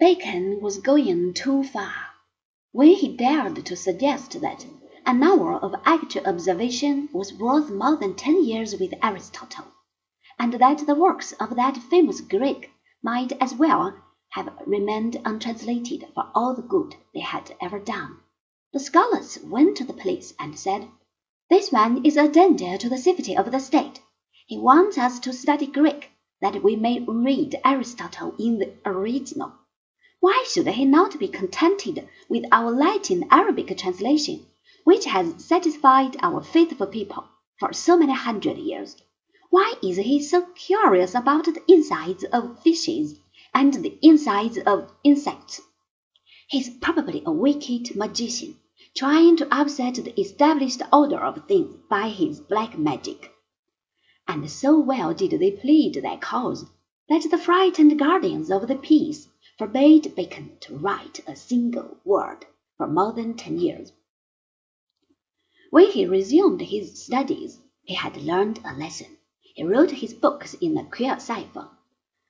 [0.00, 1.92] Bacon was going too far
[2.72, 4.64] when he dared to suggest that
[5.04, 9.66] an hour of actual observation was worth more than ten years with Aristotle,
[10.38, 12.70] and that the works of that famous Greek
[13.02, 13.94] might as well
[14.30, 18.20] have remained untranslated for all the good they had ever done.
[18.72, 20.88] The scholars went to the police and said,
[21.50, 24.00] This man is a danger to the safety of the state.
[24.46, 26.10] He wants us to study Greek
[26.40, 29.52] that we may read Aristotle in the original.
[30.22, 34.44] Why should he not be contented with our Latin Arabic translation,
[34.84, 37.24] which has satisfied our faithful people
[37.58, 38.96] for so many hundred years?
[39.48, 43.18] Why is he so curious about the insides of fishes
[43.54, 45.62] and the insides of insects?
[46.48, 48.58] He's probably a wicked magician,
[48.94, 53.32] trying to upset the established order of things by his black magic.
[54.28, 56.66] And so well did they plead their cause
[57.08, 59.26] that the frightened guardians of the peace
[59.60, 62.46] forbade Bacon to write a single word
[62.78, 63.92] for more than ten years.
[65.68, 69.18] When he resumed his studies, he had learned a lesson.
[69.42, 71.68] He wrote his books in a queer cipher,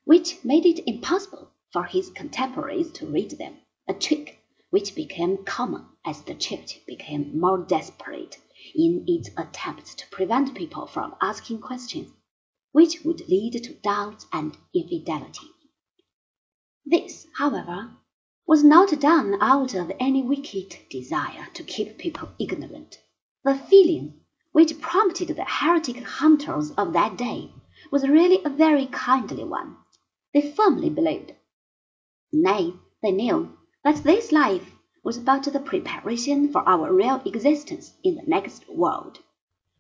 [0.03, 5.87] which made it impossible for his contemporaries to read them, a trick which became common
[6.05, 8.39] as the Church became more desperate
[8.75, 12.11] in its attempts to prevent people from asking questions
[12.73, 15.47] which would lead to doubts and infidelity.
[16.87, 17.91] This, however,
[18.47, 22.99] was not done out of any wicked desire to keep people ignorant.
[23.45, 24.21] The feeling
[24.53, 27.53] which prompted the heretic hunters of that day
[27.93, 29.77] was really a very kindly one.
[30.33, 31.35] They firmly believed,
[32.33, 32.73] nay,
[33.03, 38.23] they knew, that this life was but the preparation for our real existence in the
[38.27, 39.19] next world.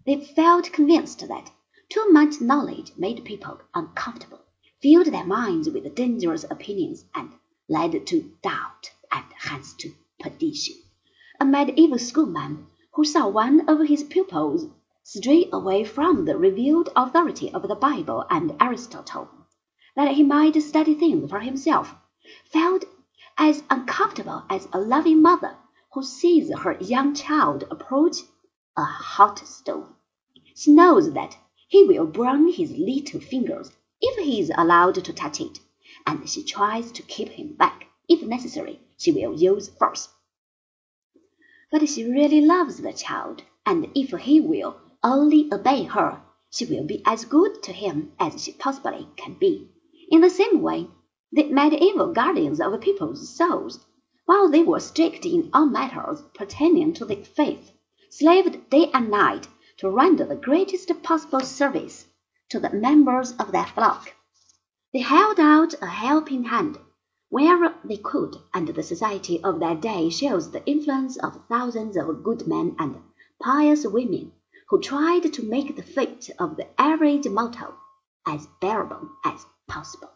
[0.04, 1.50] They felt convinced that
[1.88, 4.40] too much knowledge made people uncomfortable
[4.82, 7.30] filled their minds with dangerous opinions, and
[7.68, 10.74] led to doubt and hence to perdition.
[11.38, 14.66] A medieval schoolman who saw one of his pupils
[15.02, 19.28] stray away from the revealed authority of the Bible and Aristotle,
[19.96, 21.94] that he might study things for himself,
[22.44, 22.86] felt
[23.36, 25.58] as uncomfortable as a loving mother
[25.92, 28.22] who sees her young child approach
[28.78, 29.92] a hot stove.
[30.54, 31.36] She knows that
[31.68, 35.60] he will burn his little fingers if he is allowed to touch it,
[36.06, 37.86] and she tries to keep him back.
[38.08, 40.08] If necessary, she will use force.
[41.70, 46.84] But she really loves the child, and if he will only obey her, she will
[46.84, 49.68] be as good to him as she possibly can be.
[50.10, 50.88] In the same way,
[51.30, 53.84] the medieval guardians of people's souls,
[54.24, 57.70] while they were strict in all matters pertaining to the faith,
[58.08, 59.46] slaved day and night
[59.76, 62.06] to render the greatest possible service
[62.50, 64.14] to the members of their flock.
[64.92, 66.78] They held out a helping hand
[67.28, 72.24] wherever they could, and the society of that day shows the influence of thousands of
[72.24, 73.00] good men and
[73.40, 74.32] pious women
[74.68, 77.74] who tried to make the fate of the average mortal
[78.26, 80.10] as bearable as possible.